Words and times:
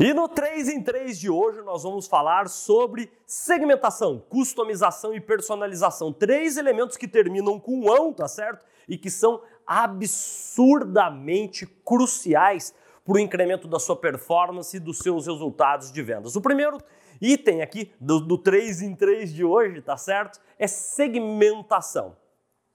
E 0.00 0.14
no 0.14 0.28
3 0.28 0.68
em 0.68 0.80
3 0.80 1.18
de 1.18 1.28
hoje 1.28 1.60
nós 1.62 1.82
vamos 1.82 2.06
falar 2.06 2.48
sobre 2.48 3.10
segmentação, 3.26 4.24
customização 4.28 5.12
e 5.12 5.20
personalização. 5.20 6.12
Três 6.12 6.56
elementos 6.56 6.96
que 6.96 7.08
terminam 7.08 7.58
com 7.58 7.90
ão, 7.90 8.12
tá 8.12 8.28
certo? 8.28 8.64
E 8.88 8.96
que 8.96 9.10
são 9.10 9.42
absurdamente 9.66 11.66
cruciais 11.84 12.72
para 13.04 13.14
o 13.14 13.18
incremento 13.18 13.66
da 13.66 13.80
sua 13.80 13.96
performance 13.96 14.76
e 14.76 14.80
dos 14.80 14.98
seus 14.98 15.26
resultados 15.26 15.90
de 15.90 16.00
vendas. 16.00 16.36
O 16.36 16.40
primeiro 16.40 16.78
item 17.20 17.60
aqui 17.60 17.90
do, 18.00 18.20
do 18.20 18.38
3 18.38 18.82
em 18.82 18.94
3 18.94 19.34
de 19.34 19.44
hoje, 19.44 19.82
tá 19.82 19.96
certo? 19.96 20.38
É 20.60 20.68
segmentação. 20.68 22.16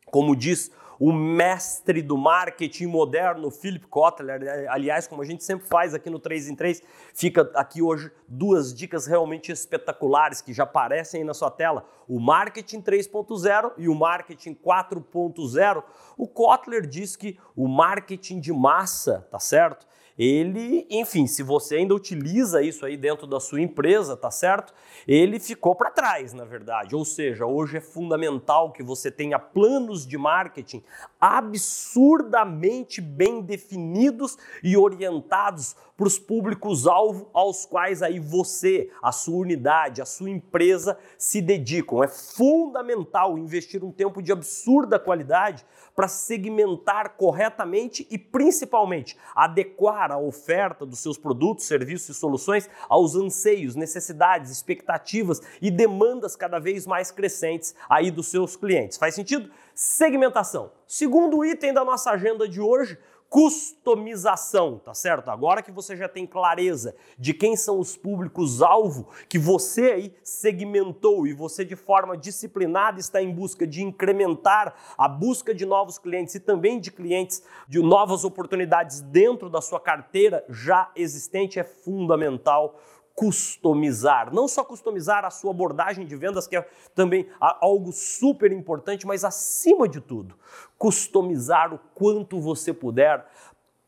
Como 0.07 0.35
diz 0.35 0.69
o 0.99 1.11
mestre 1.11 2.01
do 2.01 2.17
marketing 2.17 2.87
moderno, 2.87 3.49
Philip 3.51 3.87
Kotler. 3.87 4.69
Aliás, 4.69 5.07
como 5.07 5.21
a 5.21 5.25
gente 5.25 5.43
sempre 5.43 5.67
faz 5.67 5.93
aqui 5.93 6.09
no 6.09 6.19
3 6.19 6.49
em 6.49 6.55
3, 6.55 6.81
fica 7.13 7.51
aqui 7.55 7.81
hoje 7.81 8.11
duas 8.27 8.73
dicas 8.73 9.05
realmente 9.05 9.51
espetaculares 9.51 10.41
que 10.41 10.53
já 10.53 10.63
aparecem 10.63 11.21
aí 11.21 11.25
na 11.25 11.33
sua 11.33 11.51
tela: 11.51 11.85
o 12.07 12.19
marketing 12.19 12.81
3.0 12.81 13.73
e 13.77 13.87
o 13.87 13.95
marketing 13.95 14.53
4.0. 14.53 15.83
O 16.17 16.27
Kotler 16.27 16.85
diz 16.85 17.15
que 17.15 17.37
o 17.55 17.67
marketing 17.67 18.39
de 18.39 18.53
massa, 18.53 19.27
tá 19.31 19.39
certo? 19.39 19.92
Ele, 20.17 20.85
enfim, 20.89 21.25
se 21.25 21.41
você 21.41 21.77
ainda 21.77 21.95
utiliza 21.95 22.61
isso 22.61 22.85
aí 22.85 22.95
dentro 22.95 23.25
da 23.25 23.39
sua 23.39 23.61
empresa, 23.61 24.15
tá 24.15 24.29
certo? 24.29 24.73
Ele 25.07 25.39
ficou 25.39 25.73
para 25.73 25.89
trás, 25.89 26.33
na 26.33 26.45
verdade. 26.45 26.95
Ou 26.95 27.03
seja, 27.03 27.45
hoje 27.45 27.77
é 27.77 27.81
fundamental 27.81 28.71
que 28.71 28.83
você 28.83 29.09
tenha 29.09 29.39
planos 29.39 30.05
de 30.05 30.17
marketing 30.17 30.83
absurdamente 31.19 33.01
bem 33.01 33.41
definidos 33.41 34.37
e 34.63 34.77
orientados 34.77 35.75
para 35.95 36.07
os 36.07 36.17
públicos-alvo 36.17 37.29
aos 37.33 37.65
quais 37.65 38.01
aí 38.01 38.19
você, 38.19 38.89
a 39.01 39.11
sua 39.11 39.37
unidade, 39.37 40.01
a 40.01 40.05
sua 40.05 40.29
empresa 40.29 40.97
se 41.17 41.41
dedicam. 41.41 42.03
É 42.03 42.07
fundamental 42.07 43.37
investir 43.37 43.83
um 43.83 43.91
tempo 43.91 44.21
de 44.21 44.31
absurda 44.31 44.99
qualidade 44.99 45.65
para 45.95 46.07
segmentar 46.07 47.15
corretamente 47.15 48.07
e 48.09 48.17
principalmente 48.17 49.15
adequar 49.35 50.02
a 50.11 50.17
oferta 50.17 50.85
dos 50.85 50.99
seus 50.99 51.17
produtos, 51.17 51.65
serviços 51.65 52.15
e 52.15 52.19
soluções 52.19 52.69
aos 52.89 53.15
anseios, 53.15 53.75
necessidades, 53.75 54.51
expectativas 54.51 55.41
e 55.61 55.69
demandas 55.69 56.35
cada 56.35 56.59
vez 56.59 56.85
mais 56.85 57.11
crescentes 57.11 57.75
aí 57.89 58.11
dos 58.11 58.27
seus 58.27 58.55
clientes. 58.55 58.97
Faz 58.97 59.15
sentido? 59.15 59.49
Segmentação. 59.73 60.71
Segundo 60.95 61.43
item 61.43 61.73
da 61.73 61.83
nossa 61.83 62.11
agenda 62.11 62.47
de 62.47 62.61
hoje, 62.61 62.99
customização, 63.27 64.77
tá 64.77 64.93
certo? 64.93 65.31
Agora 65.31 65.63
que 65.63 65.71
você 65.71 65.97
já 65.97 66.07
tem 66.07 66.23
clareza 66.27 66.95
de 67.17 67.33
quem 67.33 67.55
são 67.55 67.79
os 67.79 67.97
públicos-alvo 67.97 69.09
que 69.27 69.39
você 69.39 69.91
aí 69.91 70.13
segmentou 70.21 71.25
e 71.25 71.33
você 71.33 71.65
de 71.65 71.75
forma 71.75 72.15
disciplinada 72.15 72.99
está 72.99 73.19
em 73.19 73.33
busca 73.33 73.65
de 73.65 73.81
incrementar 73.81 74.75
a 74.95 75.07
busca 75.07 75.51
de 75.51 75.65
novos 75.65 75.97
clientes 75.97 76.35
e 76.35 76.39
também 76.39 76.79
de 76.79 76.91
clientes 76.91 77.41
de 77.67 77.79
novas 77.79 78.23
oportunidades 78.23 79.01
dentro 79.01 79.49
da 79.49 79.61
sua 79.61 79.79
carteira 79.79 80.45
já 80.47 80.91
existente, 80.95 81.59
é 81.59 81.63
fundamental 81.63 82.79
customizar, 83.15 84.33
não 84.33 84.47
só 84.47 84.63
customizar 84.63 85.23
a 85.23 85.29
sua 85.29 85.51
abordagem 85.51 86.05
de 86.05 86.15
vendas, 86.15 86.47
que 86.47 86.57
é 86.57 86.67
também 86.95 87.27
algo 87.39 87.91
super 87.91 88.51
importante, 88.51 89.05
mas 89.05 89.23
acima 89.23 89.87
de 89.87 90.01
tudo, 90.01 90.35
customizar 90.77 91.73
o 91.73 91.79
quanto 91.93 92.39
você 92.39 92.73
puder 92.73 93.25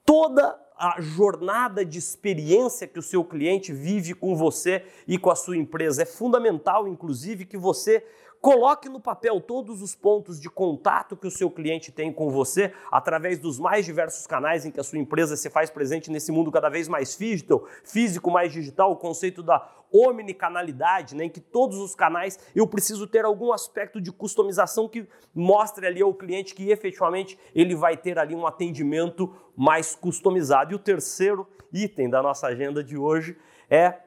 toda 0.05 0.59
a 0.77 0.99
jornada 0.99 1.85
de 1.85 1.97
experiência 1.97 2.87
que 2.87 2.99
o 2.99 3.03
seu 3.03 3.23
cliente 3.23 3.71
vive 3.71 4.13
com 4.13 4.35
você 4.35 4.85
e 5.07 5.17
com 5.17 5.31
a 5.31 5.35
sua 5.35 5.57
empresa. 5.57 6.03
É 6.03 6.05
fundamental, 6.05 6.87
inclusive, 6.87 7.45
que 7.45 7.57
você 7.57 8.05
Coloque 8.41 8.87
no 8.87 8.99
papel 8.99 9.41
todos 9.41 9.81
os 9.81 9.95
pontos 9.95 10.39
de 10.39 10.49
contato 10.49 11.17
que 11.17 11.25
o 11.25 11.31
seu 11.31 11.49
cliente 11.49 11.91
tem 11.91 12.13
com 12.13 12.29
você 12.29 12.71
através 12.91 13.39
dos 13.39 13.57
mais 13.57 13.85
diversos 13.85 14.27
canais 14.27 14.65
em 14.65 14.71
que 14.71 14.79
a 14.79 14.83
sua 14.83 14.99
empresa 14.99 15.35
se 15.35 15.49
faz 15.49 15.69
presente 15.69 16.11
nesse 16.11 16.31
mundo 16.31 16.51
cada 16.51 16.69
vez 16.69 16.87
mais 16.87 17.15
físico, 17.15 18.31
mais 18.31 18.53
digital, 18.53 18.91
o 18.91 18.97
conceito 18.97 19.41
da 19.41 19.67
omnicanalidade, 19.91 21.15
né, 21.15 21.25
em 21.25 21.29
que 21.29 21.39
todos 21.39 21.79
os 21.79 21.95
canais 21.95 22.37
eu 22.55 22.67
preciso 22.67 23.07
ter 23.07 23.23
algum 23.23 23.51
aspecto 23.51 24.01
de 24.01 24.11
customização 24.11 24.89
que 24.89 25.07
mostre 25.33 25.87
ali 25.87 26.01
ao 26.01 26.13
cliente 26.13 26.53
que 26.53 26.69
efetivamente 26.69 27.39
ele 27.53 27.75
vai 27.75 27.95
ter 27.95 28.19
ali 28.19 28.35
um 28.35 28.45
atendimento 28.45 29.33
mais 29.55 29.95
customizado. 29.95 30.73
E 30.73 30.75
o 30.75 30.79
terceiro 30.79 31.47
item 31.71 32.09
da 32.09 32.21
nossa 32.21 32.47
agenda 32.47 32.83
de 32.83 32.97
hoje 32.97 33.37
é 33.69 34.04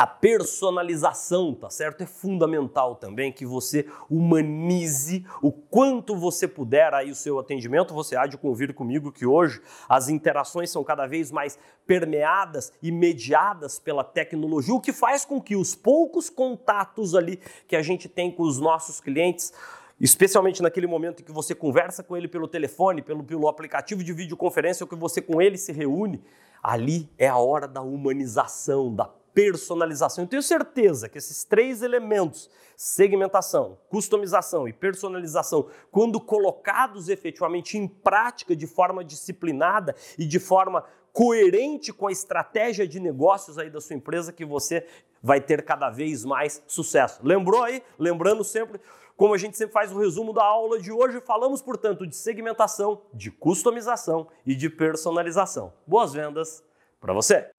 a 0.00 0.06
personalização, 0.06 1.54
tá 1.54 1.68
certo? 1.68 2.00
É 2.02 2.06
fundamental 2.06 2.96
também 2.96 3.30
que 3.30 3.44
você 3.44 3.86
humanize 4.08 5.26
o 5.42 5.52
quanto 5.52 6.16
você 6.16 6.48
puder 6.48 6.94
aí 6.94 7.10
o 7.10 7.14
seu 7.14 7.38
atendimento. 7.38 7.92
Você 7.92 8.16
há 8.16 8.26
de 8.26 8.38
convir 8.38 8.72
comigo 8.72 9.12
que 9.12 9.26
hoje 9.26 9.60
as 9.86 10.08
interações 10.08 10.70
são 10.70 10.82
cada 10.82 11.06
vez 11.06 11.30
mais 11.30 11.58
permeadas 11.86 12.72
e 12.82 12.90
mediadas 12.90 13.78
pela 13.78 14.02
tecnologia, 14.02 14.72
o 14.72 14.80
que 14.80 14.90
faz 14.90 15.26
com 15.26 15.38
que 15.38 15.54
os 15.54 15.74
poucos 15.74 16.30
contatos 16.30 17.14
ali 17.14 17.38
que 17.68 17.76
a 17.76 17.82
gente 17.82 18.08
tem 18.08 18.30
com 18.30 18.44
os 18.44 18.58
nossos 18.58 19.02
clientes 19.02 19.52
especialmente 20.00 20.62
naquele 20.62 20.86
momento 20.86 21.20
em 21.20 21.24
que 21.26 21.30
você 21.30 21.54
conversa 21.54 22.02
com 22.02 22.16
ele 22.16 22.26
pelo 22.26 22.48
telefone, 22.48 23.02
pelo, 23.02 23.22
pelo 23.22 23.46
aplicativo 23.46 24.02
de 24.02 24.14
videoconferência, 24.14 24.82
ou 24.82 24.88
que 24.88 24.96
você 24.96 25.20
com 25.20 25.42
ele 25.42 25.58
se 25.58 25.72
reúne, 25.72 26.24
ali 26.62 27.06
é 27.18 27.28
a 27.28 27.36
hora 27.36 27.68
da 27.68 27.82
humanização, 27.82 28.94
da 28.94 29.04
personalização. 29.34 30.24
Eu 30.24 30.28
tenho 30.28 30.42
certeza 30.42 31.08
que 31.08 31.18
esses 31.18 31.44
três 31.44 31.82
elementos, 31.82 32.50
segmentação, 32.76 33.78
customização 33.88 34.66
e 34.66 34.72
personalização, 34.72 35.68
quando 35.90 36.20
colocados 36.20 37.08
efetivamente 37.08 37.76
em 37.76 37.86
prática 37.86 38.56
de 38.56 38.66
forma 38.66 39.04
disciplinada 39.04 39.94
e 40.18 40.24
de 40.24 40.38
forma 40.38 40.84
coerente 41.12 41.92
com 41.92 42.06
a 42.06 42.12
estratégia 42.12 42.86
de 42.86 43.00
negócios 43.00 43.58
aí 43.58 43.68
da 43.68 43.80
sua 43.80 43.96
empresa, 43.96 44.32
que 44.32 44.44
você 44.44 44.86
vai 45.22 45.40
ter 45.40 45.64
cada 45.64 45.90
vez 45.90 46.24
mais 46.24 46.62
sucesso. 46.66 47.20
Lembrou 47.22 47.62
aí? 47.62 47.82
Lembrando 47.98 48.42
sempre, 48.42 48.80
como 49.16 49.34
a 49.34 49.38
gente 49.38 49.56
sempre 49.56 49.74
faz 49.74 49.92
o 49.92 49.98
resumo 49.98 50.32
da 50.32 50.44
aula 50.44 50.80
de 50.80 50.90
hoje, 50.90 51.20
falamos, 51.20 51.60
portanto, 51.60 52.06
de 52.06 52.16
segmentação, 52.16 53.02
de 53.12 53.30
customização 53.30 54.28
e 54.46 54.54
de 54.54 54.70
personalização. 54.70 55.72
Boas 55.86 56.12
vendas 56.12 56.64
para 57.00 57.12
você! 57.12 57.50